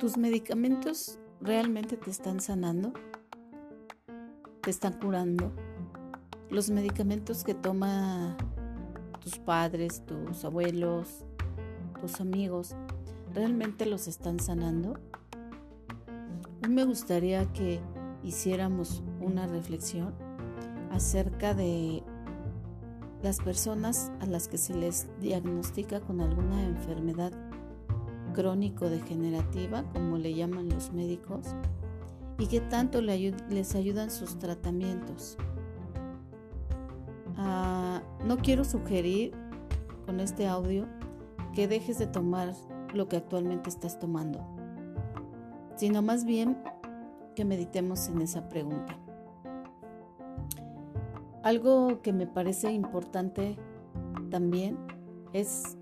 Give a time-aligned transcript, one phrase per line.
[0.00, 2.94] ¿Tus medicamentos realmente te están sanando?
[4.62, 5.52] ¿Te están curando?
[6.48, 8.34] Los medicamentos que toma
[9.20, 11.26] tus padres, tus abuelos,
[12.00, 12.74] tus amigos,
[13.34, 14.94] ¿realmente los están sanando?
[16.64, 17.78] Hoy me gustaría que
[18.22, 20.14] hiciéramos una reflexión
[20.90, 22.02] acerca de
[23.22, 27.32] las personas a las que se les diagnostica con alguna enfermedad
[28.32, 31.46] crónico-degenerativa, como le llaman los médicos,
[32.38, 35.36] y qué tanto les ayudan sus tratamientos.
[37.36, 39.32] Ah, no quiero sugerir
[40.06, 40.86] con este audio
[41.54, 42.54] que dejes de tomar
[42.94, 44.40] lo que actualmente estás tomando,
[45.76, 46.58] sino más bien
[47.34, 48.96] que meditemos en esa pregunta.
[51.42, 53.56] Algo que me parece importante
[54.30, 54.78] también
[55.32, 55.78] es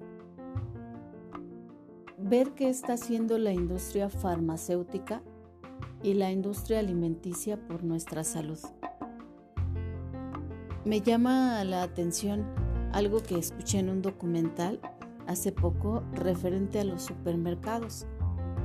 [2.28, 5.22] ver qué está haciendo la industria farmacéutica
[6.02, 8.58] y la industria alimenticia por nuestra salud.
[10.84, 12.44] Me llama la atención
[12.92, 14.78] algo que escuché en un documental
[15.26, 18.06] hace poco referente a los supermercados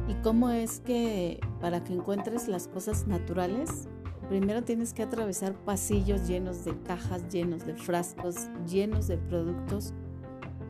[0.09, 3.87] y cómo es que para que encuentres las cosas naturales,
[4.27, 9.93] primero tienes que atravesar pasillos llenos de cajas, llenos de frascos, llenos de productos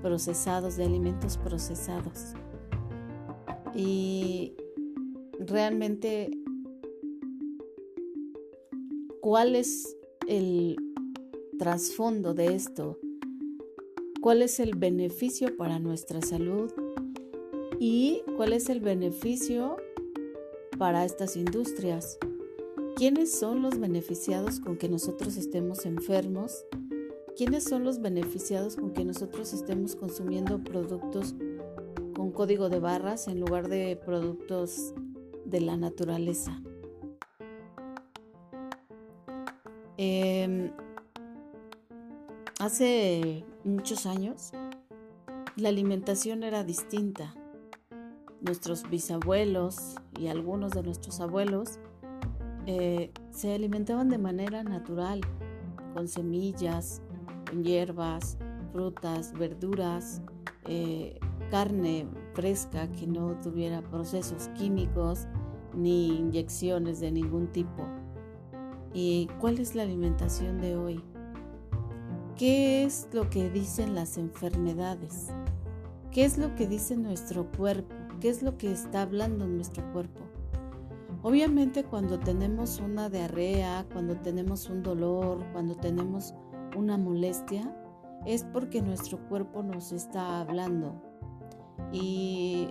[0.04, 2.36] procesados, de alimentos procesados.
[3.76, 4.54] Y
[5.40, 6.32] realmente,
[9.22, 9.96] ¿cuál es
[10.28, 10.78] el
[11.58, 13.00] trasfondo de esto?
[14.22, 16.72] ¿Cuál es el beneficio para nuestra salud?
[17.80, 19.78] ¿Y cuál es el beneficio
[20.78, 22.18] para estas industrias?
[22.96, 26.66] ¿Quiénes son los beneficiados con que nosotros estemos enfermos?
[27.36, 31.36] ¿Quiénes son los beneficiados con que nosotros estemos consumiendo productos
[32.34, 34.94] código de barras en lugar de productos
[35.46, 36.60] de la naturaleza.
[39.98, 40.72] Em,
[42.60, 44.52] hace muchos años
[45.56, 47.36] la alimentación era distinta.
[48.42, 51.80] Nuestros bisabuelos y algunos de nuestros abuelos
[52.66, 55.22] eh, se alimentaban de manera natural,
[55.94, 57.02] con semillas,
[57.48, 58.38] con hierbas,
[58.72, 60.22] frutas, verduras,
[60.66, 61.20] eh,
[61.52, 65.28] carne fresca que no tuviera procesos químicos
[65.76, 67.84] ni inyecciones de ningún tipo.
[68.94, 71.04] ¿Y cuál es la alimentación de hoy?
[72.36, 75.30] ¿Qué es lo que dicen las enfermedades?
[76.12, 77.94] ¿Qué es lo que dice nuestro cuerpo?
[78.20, 80.22] ¿Qué es lo que está hablando nuestro cuerpo?
[81.24, 86.34] Obviamente cuando tenemos una diarrea, cuando tenemos un dolor, cuando tenemos
[86.76, 87.74] una molestia,
[88.26, 91.13] es porque nuestro cuerpo nos está hablando.
[91.94, 92.68] Y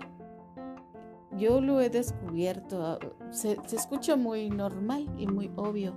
[1.39, 2.99] yo lo he descubierto,
[3.31, 5.95] se, escucha muy normal y muy obvio,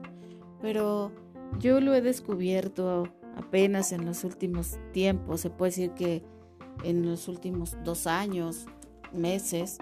[0.62, 1.12] pero
[1.60, 6.24] yo lo he descubierto apenas en los últimos tiempos, se puede decir que
[6.84, 8.68] en los últimos dos años,
[9.12, 9.80] meses,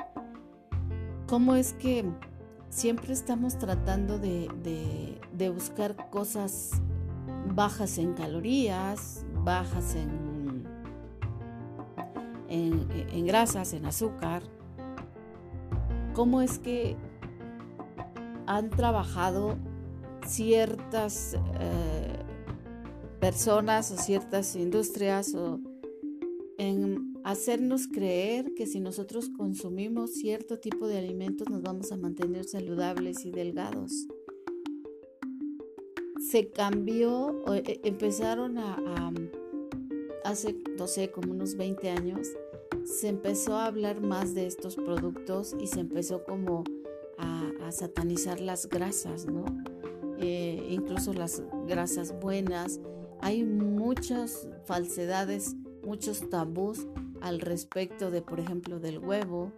[1.28, 2.06] cómo es que
[2.70, 6.72] siempre estamos tratando de, de buscar cosas
[7.54, 10.33] bajas en calorías, bajas en
[12.54, 14.44] en, grasas, en azúcar,
[16.14, 16.96] cómo es que
[18.46, 19.58] han trabajado
[20.28, 22.20] ciertas eh,
[23.20, 25.36] personas o ciertas industrias
[26.58, 32.46] en hacernos creer que si nosotros consumimos cierto tipo de alimentos nos vamos a mantener
[32.46, 34.08] saludables y delgados.
[36.30, 39.12] Se cambió, e, empezaron a, a
[40.24, 42.28] hace, no sé, como unos 20 años,
[42.86, 46.64] se empezó a hablar más de estos productos y se empezó como
[47.18, 49.46] a, satanizar las grasas, ¿no?
[50.20, 52.80] Eh, incluso las grasas buenas.
[53.20, 56.86] Hay muchas falsedades, muchos tabús
[57.22, 59.52] al respecto de, por ejemplo, del huevo.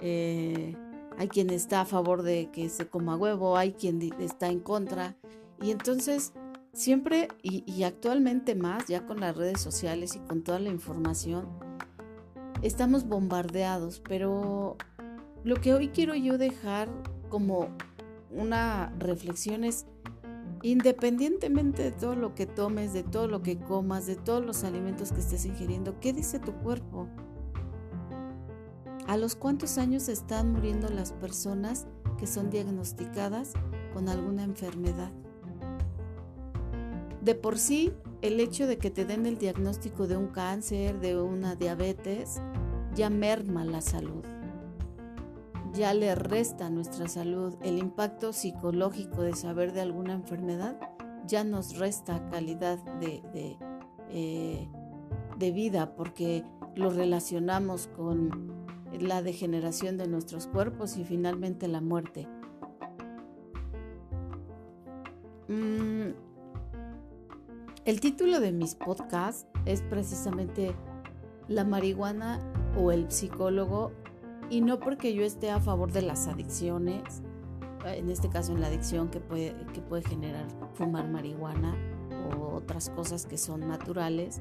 [0.00, 0.76] Eh,
[1.16, 5.16] hay quien está a favor de que se coma huevo, hay quien está en contra.
[5.62, 6.34] Y entonces
[6.74, 11.65] siempre y actualmente más, ya con las redes sociales y con toda la información,
[12.62, 14.76] estamos bombardeados, pero
[15.44, 16.88] lo que hoy quiero yo dejar
[17.28, 17.68] como
[18.30, 19.86] una reflexión es,
[20.62, 25.12] independientemente de todo lo que tomes, de todo lo que comas, de todos los alimentos
[25.12, 27.08] que estés ingiriendo, ¿qué dice tu cuerpo?
[29.06, 31.86] ¿A los cuántos años están muriendo las personas
[32.18, 33.52] que son diagnosticadas
[33.94, 35.12] con alguna enfermedad?
[37.20, 37.92] De por sí,
[38.26, 42.40] el hecho de que te den el diagnóstico de un cáncer, de una diabetes,
[42.94, 44.24] ya merma la salud.
[45.74, 47.54] ya le resta nuestra salud.
[47.62, 50.78] El impacto psicológico de saber de alguna enfermedad
[51.26, 53.58] ya nos resta calidad de, de,
[54.08, 54.68] eh,
[55.52, 56.44] vida porque
[56.74, 58.54] lo relacionamos con
[58.98, 62.26] la degeneración de nuestros cuerpos y finalmente la muerte.
[65.48, 65.85] Mm,
[67.86, 70.74] el título de mis podcasts es precisamente
[71.46, 72.40] La marihuana
[72.76, 73.92] o el psicólogo
[74.50, 77.22] y no porque yo esté a favor de las adicciones,
[77.84, 81.76] en este caso en la adicción que puede, que puede generar fumar marihuana
[82.36, 84.40] o otras cosas que son naturales,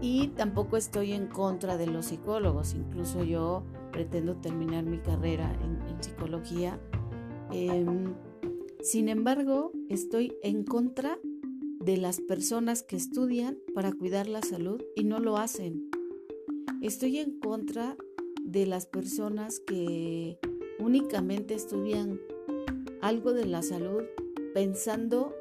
[0.00, 3.62] y tampoco estoy en contra de los psicólogos, incluso yo
[3.92, 6.78] pretendo terminar mi carrera en, psicología.
[7.50, 8.14] Em,
[8.82, 11.18] sin embargo, estoy en contra
[11.84, 15.90] de las personas que estudian para cuidar la salud y no lo hacen.
[16.80, 17.96] Estoy en contra
[18.42, 20.38] de las personas que
[20.78, 22.20] únicamente estudian
[23.02, 24.02] algo de la salud
[24.54, 25.34] pensando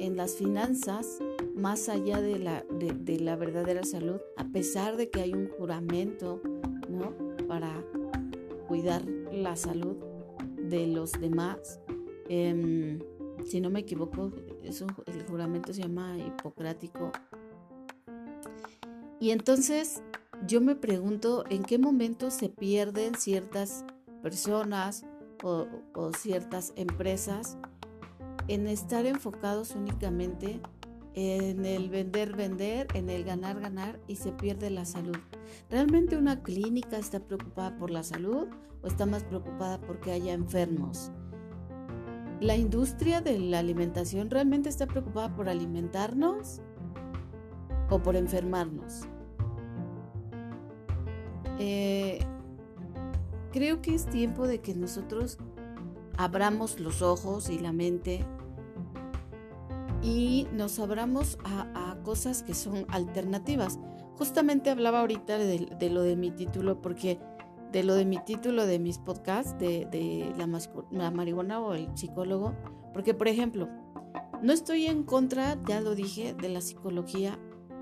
[0.00, 1.18] en las finanzas
[1.54, 6.40] más allá de la, de, la verdadera salud, a pesar de que hay un juramento
[6.88, 7.14] ¿no?
[7.46, 7.84] para
[8.66, 9.96] cuidar la salud
[10.56, 11.78] de los demás.
[12.28, 12.98] Em,
[13.46, 14.32] si no me equivoco,
[14.62, 17.12] el juramento se llama hipocrático.
[19.20, 20.02] Y entonces
[20.46, 23.84] yo me pregunto en qué momento se pierden ciertas
[24.22, 25.04] personas
[25.42, 25.66] o,
[26.16, 27.58] ciertas empresas
[28.48, 30.60] en estar enfocados únicamente
[31.14, 35.16] en el vender, vender, en el ganar, ganar y se pierde la salud.
[35.68, 38.48] ¿Realmente una clínica está preocupada por la salud
[38.82, 41.10] o está más preocupada porque haya enfermos?
[42.40, 46.60] ¿La industria de la alimentación realmente está preocupada por alimentarnos
[47.90, 49.02] o por enfermarnos?
[51.58, 52.20] Eh,
[53.52, 55.36] creo que es tiempo de que nosotros
[56.16, 58.24] abramos los ojos y la mente
[60.02, 61.66] y nos abramos a,
[62.02, 63.78] cosas que son alternativas.
[64.16, 67.20] Justamente hablaba ahorita de, lo de mi título, porque
[67.72, 70.48] de lo de mi título de mis podcasts, de, la,
[70.90, 72.54] la marihuana o el psicólogo,
[72.92, 73.68] porque por ejemplo,
[74.42, 77.38] no estoy en contra, ya lo dije, de la psicología,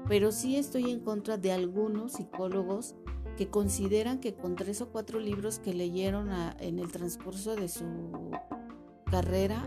[0.08, 2.94] pero sí estoy en contra de algunos psicólogos
[3.36, 7.84] que consideran que con tres o cuatro libros que leyeron en el transcurso de su
[9.10, 9.62] carrera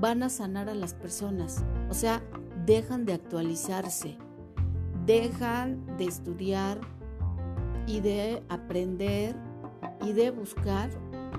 [0.00, 1.64] van a sanar a las personas.
[1.90, 2.22] O sea,
[2.64, 4.16] dejan de actualizarse,
[5.04, 6.80] dejan de estudiar
[7.88, 9.34] y de aprender
[10.06, 10.90] y de buscar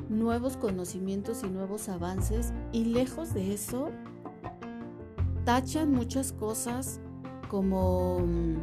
[0.10, 3.90] nuevos conocimientos y nuevos avances y lejos de eso
[5.46, 7.00] tachan muchas cosas
[7.50, 8.56] como mm,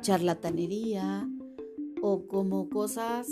[0.00, 1.28] charlatanería
[2.02, 3.28] o como cosas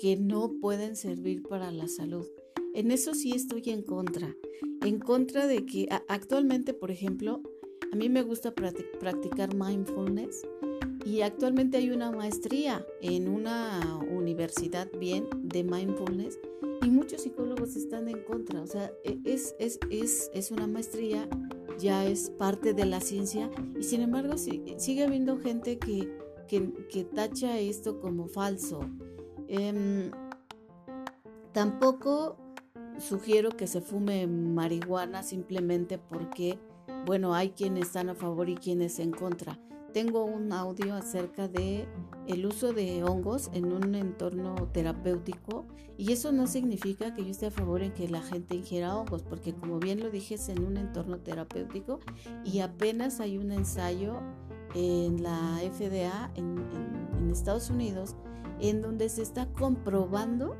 [0.00, 2.26] que no pueden servir para la salud.
[2.74, 4.34] En eso sí estoy en contra.
[4.82, 7.42] En contra de que actualmente, por ejemplo,
[7.92, 10.46] a mí me gusta practicar mindfulness
[11.04, 13.80] y actualmente hay una maestría en una
[14.10, 16.38] universidad bien de mindfulness
[16.82, 18.60] y muchos psicólogos están en contra.
[18.60, 21.28] O sea, e, es, es, es, es una maestría
[21.78, 26.12] ya es parte de la ciencia y sin embargo sigue habiendo gente que,
[26.48, 28.80] que, tacha esto como falso.
[29.46, 30.10] Em,
[31.52, 32.36] tampoco
[32.98, 36.58] sugiero que se fume marihuana simplemente porque,
[37.06, 39.58] bueno, hay quienes están a favor y quienes en contra
[39.92, 41.86] tengo un audio acerca de
[42.26, 45.66] el uso de hongos en un entorno terapéutico
[45.96, 49.22] y eso no significa que yo esté a favor en que la gente ingiera hongos
[49.22, 52.00] porque como bien lo dije es en un entorno terapéutico
[52.44, 54.20] y apenas hay un ensayo
[54.74, 56.58] en la FDA en,
[57.18, 58.14] en Estados Unidos
[58.60, 60.56] en donde se está comprobando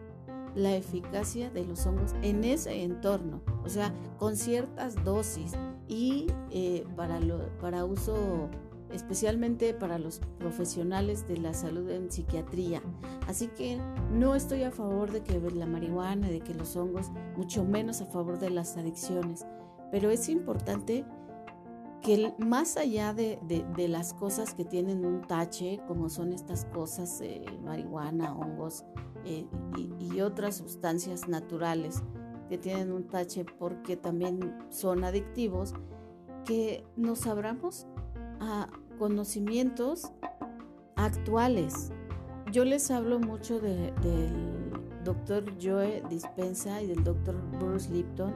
[0.54, 5.52] la eficacia de los hongos en ese entorno, o sea, con ciertas dosis
[5.87, 8.50] y eh, para, lo, para uso
[8.92, 12.83] especialmente para los profesionales de la salud en psiquiatría.
[13.26, 13.80] Así que
[14.12, 18.07] no estoy a favor de que la marihuana, de que los hongos, mucho menos a
[18.07, 19.47] favor de las adicciones,
[19.90, 21.04] pero es importante
[22.02, 23.38] que más allá de,
[23.88, 28.85] las cosas que tienen un tache, como son estas cosas, eh, marihuana, hongos
[29.25, 32.02] eh, y, y otras sustancias naturales
[32.49, 35.75] que tienen un tache porque también son adictivos,
[36.45, 37.87] que nos abramos
[38.40, 38.68] a
[38.99, 40.12] conocimientos
[40.97, 41.90] actuales.
[42.52, 43.92] Yo les hablo mucho del
[45.04, 48.33] doctor Joe Dispensa y del doctor Bruce Lipton,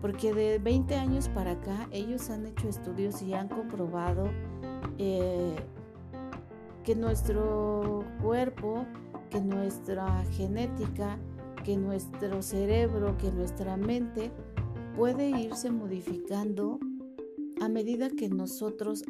[0.00, 4.30] porque de 20 años para acá ellos han hecho estudios y han comprobado
[4.98, 5.56] eh,
[6.84, 8.86] que nuestro cuerpo
[9.30, 11.18] que nuestra genética,
[11.64, 14.30] que nuestro cerebro, que nuestra mente
[14.96, 16.78] puede irse modificando
[17.60, 19.04] a medida que nosotros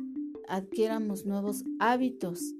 [0.48, 2.54] adquieramos nuevos hábitos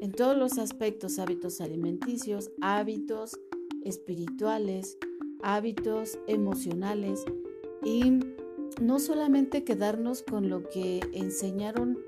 [0.00, 3.38] en todos los aspectos, hábitos alimenticios, hábitos
[3.84, 4.96] espirituales,
[5.42, 7.24] hábitos emocionales
[7.84, 8.20] y
[8.80, 11.98] no solamente quedarnos con lo que enseñaron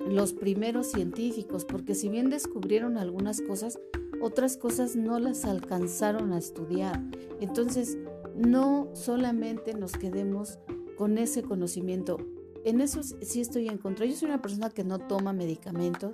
[0.00, 3.78] los primeros científicos, porque si bien descubrieron algunas cosas,
[4.20, 7.00] otras cosas no las alcanzaron a estudiar.
[7.40, 7.98] Entonces,
[8.34, 10.58] no solamente nos quedemos
[10.96, 12.18] con ese conocimiento.
[12.64, 14.06] En eso sí estoy en contra.
[14.06, 16.12] Yo soy una persona que no toma medicamentos,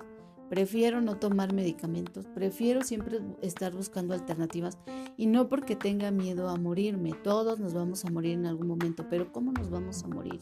[0.49, 4.77] prefiero no tomar medicamentos, prefiero siempre estar buscando alternativas
[5.17, 7.11] y no porque tenga miedo a morirme.
[7.23, 10.39] Todos nos vamos a morir en algún momento, pero ¿cómo nos vamos a morir?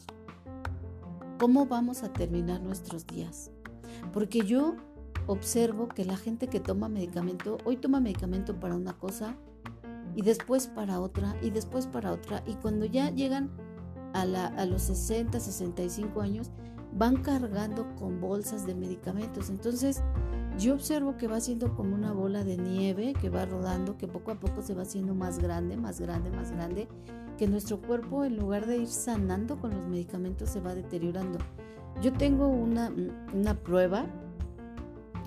[1.38, 3.50] ¿Cómo vamos a terminar nuestros días?
[4.12, 4.76] Porque yo
[5.26, 9.36] observo que la gente que toma medicamento, hoy toma medicamento para una cosa
[10.14, 13.50] y después para otra y después para otra y cuando ya llegan
[14.22, 16.50] a, los 60, 65 años,
[16.92, 19.50] van cargando con bolsas de medicamentos.
[19.50, 20.02] Entonces,
[20.58, 24.30] yo observo que va siendo como una bola de nieve que va rodando, que poco
[24.30, 26.88] a poco se va haciendo más grande, más grande, más grande
[27.36, 31.38] que nuestro cuerpo en lugar de ir sanando con los medicamentos se va deteriorando.
[32.00, 32.92] Yo tengo una,
[33.34, 34.06] una prueba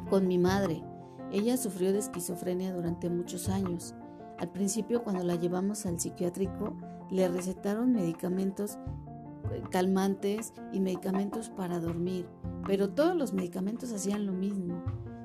[0.10, 0.84] con mi madre.
[1.32, 3.94] Ella sufrió de esquizofrenia durante muchos años.
[4.40, 6.76] Al principio cuando la llevamos al psiquiátrico
[7.10, 8.78] le recetaron medicamentos
[9.52, 12.28] eh, calmantes y medicamentos para dormir,
[12.66, 14.84] pero todos los medicamentos hacían lo mismo.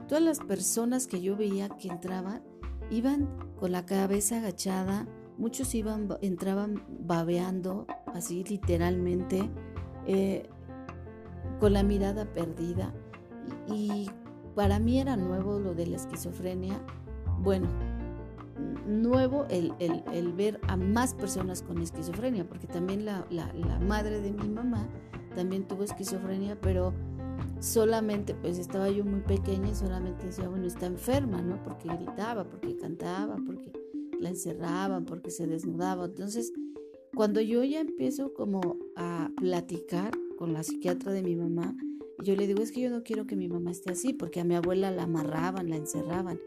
[0.09, 2.43] Todas las personas que yo veía que entraban
[2.91, 9.51] iban con la cabeza agachada, Muchos iban, entraban babeando, así literalmente,
[10.07, 10.49] eh,
[11.59, 12.95] con la mirada perdida.
[13.67, 14.11] Y,
[14.55, 16.81] para mí era nuevo lo de la esquizofrenia.
[17.41, 17.67] Bueno,
[18.87, 24.49] nuevo el, ver a más personas con esquizofrenia, porque también la, la, madre de mi
[24.49, 24.89] mamá
[25.35, 26.93] también tuvo esquizofrenia, pero
[27.61, 31.63] solamente, pues estaba yo muy pequeña y solamente decía, bueno, está enferma, ¿no?
[31.63, 33.73] Porque gritaba, porque cantaba, porque
[34.21, 36.07] la encerraban porque se desnudaba.
[36.07, 36.53] Entonces,
[37.15, 41.77] cuando yo ya empiezo como a platicar con la psiquiatra de mi mamá,
[42.23, 44.45] yo le digo, es que yo no quiero que mi mamá esté así, porque a
[44.45, 46.41] mi abuela la amarraban, la encerraban.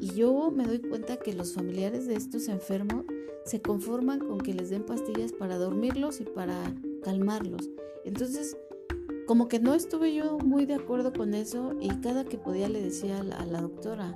[0.00, 3.04] Y yo me doy cuenta que los familiares de estos enfermos
[3.44, 7.70] se conforman con que les den pastillas para dormirlos y para calmarlos.
[8.04, 8.56] Entonces,
[9.26, 12.80] como que no estuve yo muy de acuerdo con eso y cada que podía le
[12.80, 14.14] decía a la, doctora,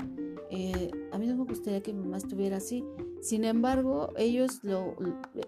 [0.50, 2.84] eh, a mí no me gustaría que mi mamá estuviera así.
[3.20, 4.96] Sin embargo, ellos lo,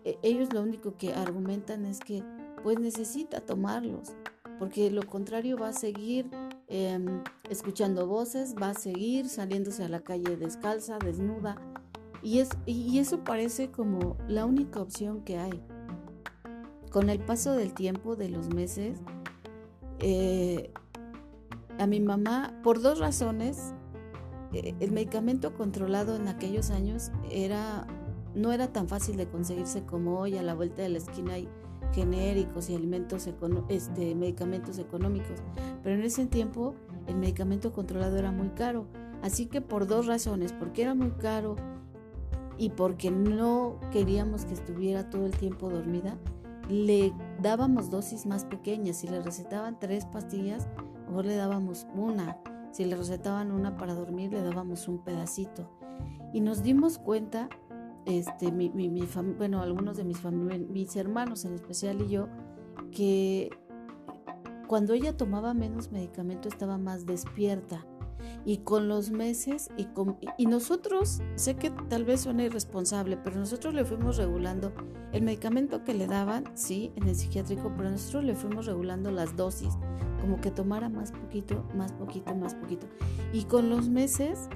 [0.05, 2.23] e, ellos lo único que argumentan es que
[2.63, 4.13] pues necesita tomarlos,
[4.59, 6.29] porque lo contrario va a seguir
[6.73, 11.57] em, escuchando voces, va a seguir saliéndose a la calle descalza, desnuda,
[12.23, 15.63] y, es, y eso parece como la única opción que hay.
[16.91, 18.99] Con el paso del tiempo, de los meses,
[19.99, 20.73] eh,
[21.79, 23.75] a mi mamá, por dos razones,
[24.55, 27.87] eh, el medicamento controlado en aquellos años era
[28.35, 31.49] no era tan fácil de conseguirse como hoy a la vuelta de la esquina hay
[31.93, 33.29] genéricos y alimentos
[33.69, 35.43] este, medicamentos económicos
[35.83, 36.75] pero en ese tiempo
[37.07, 38.87] el medicamento controlado era muy caro.
[39.23, 41.57] Así que por dos razones porque era muy caro
[42.59, 46.17] y porque no queríamos que estuviera todo el tiempo dormida
[46.69, 48.97] le dábamos dosis más pequeñas.
[48.97, 50.69] Si le recetaban tres pastillas
[51.13, 52.39] mejor le dábamos una.
[52.71, 55.69] Si le recetaban una para dormir, le dábamos un pedacito.
[56.33, 57.51] Y nos dimos cuenta,
[58.07, 62.29] este, mi, mi, bueno, algunos de mis, mis hermanos en especial y yo,
[62.91, 63.51] que
[64.67, 67.87] cuando ella tomaba menos medicamento estaba más despierta.
[68.45, 73.37] Y con los meses, y, con, y nosotros, sé que tal vez suena irresponsable, pero
[73.37, 74.73] nosotros le fuimos regulando
[75.13, 79.37] el medicamento que le daban, sí, en el psiquiátrico, pero nosotros le fuimos regulando las
[79.37, 79.77] dosis
[80.23, 82.87] como que tomara más poquito, más poquito, más poquito.
[83.33, 84.49] Y con los meses,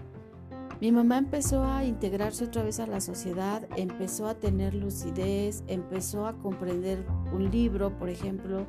[0.81, 6.27] mi mamá empezó a integrarse otra vez a la sociedad, empezó a tener lucidez, empezó
[6.27, 8.67] a comprender un libro, por ejemplo.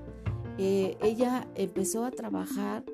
[0.57, 2.85] Eh, ella empezó a trabajar,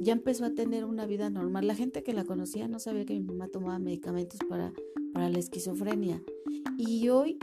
[0.00, 1.66] ya empezó a tener una vida normal.
[1.66, 4.72] La gente que la conocía no sabía que mi mamá tomaba medicamentos para,
[5.12, 6.22] para la esquizofrenia.
[6.78, 7.38] Y hoy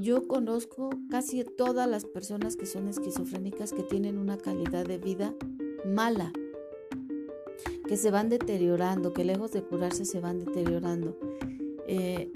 [0.00, 5.34] yo conozco casi todas las personas que son esquizofrénicas que tienen una calidad de vida
[5.84, 6.32] mala,
[7.92, 11.14] que se van deteriorando, que lejos de curarse se van deteriorando.
[11.86, 12.32] Eh,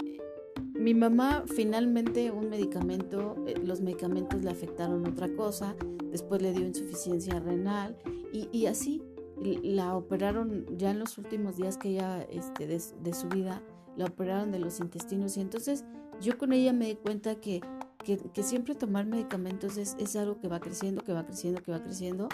[0.75, 5.75] mi mamá finalmente un medicamento, eh, los medicamentos le afectaron otra cosa,
[6.11, 7.97] después le dio insuficiencia renal
[8.31, 9.01] y, así
[9.41, 13.63] la operaron ya en los últimos días que ella, este, de, su vida,
[13.95, 15.85] la operaron de los intestinos y entonces
[16.21, 17.61] yo con ella me di cuenta que,
[18.03, 21.81] que, siempre tomar medicamentos es, es, algo que va creciendo, que va creciendo, que va
[21.81, 22.29] creciendo.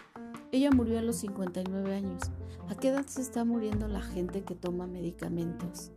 [0.54, 2.22] Ella murió a los 59 años.
[2.70, 5.92] ¿A qué edad se está muriendo la gente que toma medicamentos?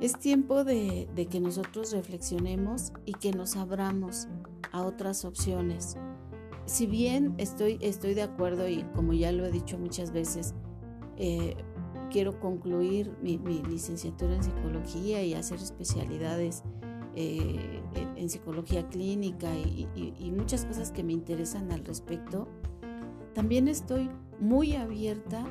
[0.00, 4.26] Es tiempo de, que nosotros reflexionemos y que nos abramos
[4.72, 5.96] a otras opciones
[6.70, 10.54] si bien estoy, estoy de acuerdo y como ya lo he dicho muchas veces,
[11.16, 11.56] eh,
[12.10, 16.62] quiero concluir mi, licenciatura en psicología y hacer especialidades
[17.16, 17.82] eh,
[18.16, 19.88] en, psicología clínica y,
[20.30, 22.46] muchas cosas que me interesan al respecto,
[23.34, 25.44] también estoy muy abierta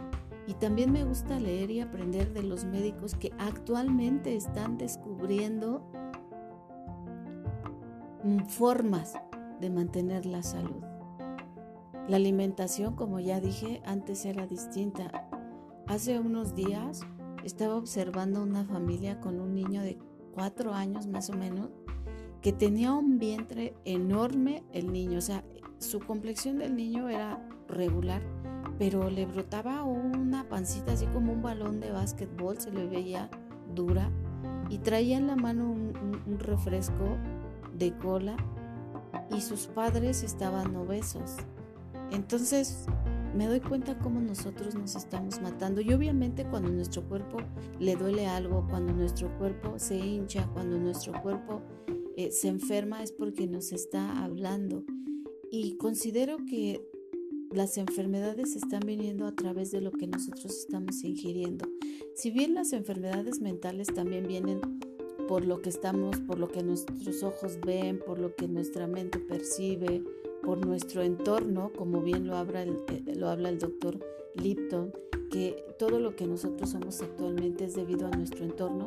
[0.48, 5.84] y también me gusta leer y aprender de los médicos que actualmente están descubriendo
[8.24, 9.14] mm, formas
[9.62, 10.84] de mantener la salud.
[12.08, 15.30] La alimentación, como ya dije, antes era distinta.
[15.86, 17.02] Hace unos días
[17.44, 20.00] estaba observando una familia con un niño de
[20.34, 21.70] cuatro años más o menos
[22.42, 25.44] que tenía un vientre enorme el niño, o sea,
[25.80, 28.22] su complexión del niño era regular,
[28.78, 33.30] pero le brotaba una pancita así como un balón de básquetbol, se le veía
[33.74, 34.12] dura
[34.70, 37.18] y traía en la mano un, refresco
[37.74, 38.38] de cola
[39.36, 41.38] y sus padres estaban obesos.
[42.12, 42.86] Entonces
[43.36, 47.38] me doy cuenta cómo nosotros nos estamos matando y obviamente cuando nuestro cuerpo
[47.80, 51.62] le duele algo, cuando nuestro cuerpo se hincha, cuando nuestro cuerpo
[52.18, 54.84] eh, se enferma es porque nos está hablando.
[55.52, 56.82] Y considero que
[57.52, 61.68] las enfermedades están viniendo a través de lo que nosotros estamos ingiriendo.
[62.16, 64.62] Si bien las enfermedades mentales también vienen
[65.28, 69.20] por lo que estamos, por lo que nuestros ojos ven, por lo que nuestra mente
[69.20, 70.04] percibe,
[70.44, 74.00] por nuestro entorno, como bien lo habla el, eh, lo habla el doctor
[74.36, 74.92] Lipton,
[75.32, 78.86] que todo lo que nosotros somos actualmente es debido a nuestro entorno,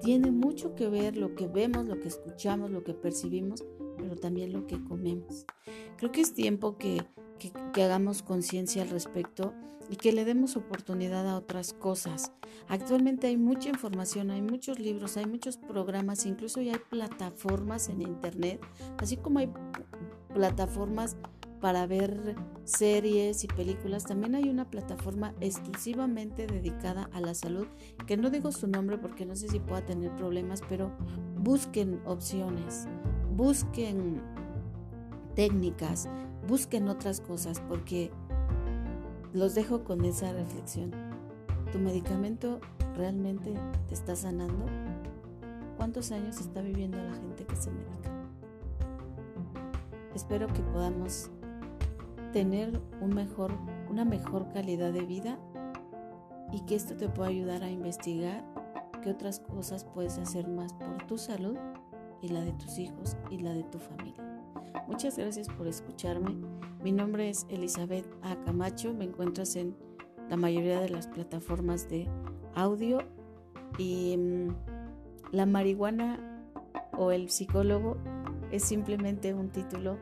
[0.00, 3.64] tiene mucho que ver lo que vemos, lo que escuchamos, lo que percibimos,
[4.00, 5.46] pero también lo que comemos.
[5.96, 7.02] Creo que es tiempo que,
[7.38, 9.54] que, que hagamos conciencia al respecto
[9.90, 12.32] y que le demos oportunidad a otras cosas.
[12.68, 18.02] Actualmente hay mucha información, hay muchos libros, hay muchos programas, incluso ya hay plataformas en
[18.02, 18.60] internet,
[18.98, 19.50] así como hay
[20.32, 21.16] plataformas
[21.60, 24.04] para ver series y películas.
[24.04, 27.66] También hay una plataforma exclusivamente dedicada a la salud,
[28.06, 30.96] que no digo su nombre porque no sé si pueda tener problemas, pero
[31.36, 32.86] busquen opciones,
[33.36, 34.20] busquen
[35.34, 36.08] técnicas,
[36.48, 38.10] busquen otras cosas, porque
[39.32, 40.90] los dejo con esa reflexión.
[41.72, 42.60] ¿Tu medicamento
[42.96, 43.54] realmente
[43.88, 44.66] te está sanando?
[45.76, 48.10] ¿Cuántos años está viviendo la gente que se medica?
[50.14, 51.30] Espero que podamos
[52.32, 55.38] tener una mejor calidad de vida
[56.52, 58.44] y que esto te pueda ayudar a investigar
[59.02, 61.56] qué otras cosas puedes hacer más por tu salud
[62.22, 64.40] y la de tus hijos y la de tu familia.
[64.86, 66.36] Muchas gracias por escucharme.
[66.82, 68.36] Mi nombre es Elizabeth A.
[68.44, 68.92] Camacho.
[68.92, 69.76] Me encuentras en
[70.28, 72.08] la mayoría de las plataformas de
[72.54, 72.98] audio
[73.78, 74.54] y mm,
[75.32, 76.18] la marihuana
[76.96, 77.96] o el psicólogo
[78.50, 79.96] es simplemente un título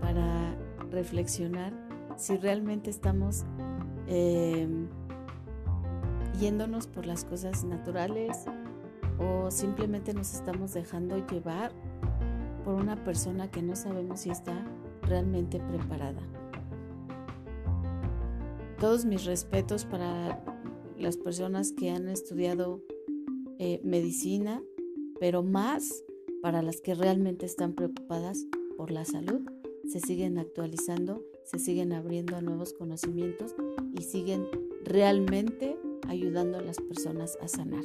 [0.00, 0.56] para
[0.90, 1.72] reflexionar
[2.16, 3.44] si realmente estamos
[4.06, 4.88] em,
[6.38, 8.44] yéndonos por las cosas naturales
[9.18, 11.72] o simplemente nos estamos dejando llevar
[12.64, 14.66] por una persona que no sabemos si está
[15.02, 16.22] realmente preparada.
[18.80, 20.42] Todos mis respetos para
[20.98, 22.82] las personas que han estudiado
[23.58, 24.62] eh, medicina,
[25.20, 26.02] pero más
[26.42, 28.46] para las que realmente están preocupadas
[28.76, 29.42] por la salud,
[29.88, 33.54] se siguen actualizando, se siguen abriendo a nuevos conocimientos
[33.92, 34.46] y siguen
[34.82, 37.84] realmente ayudando a las personas a sanar.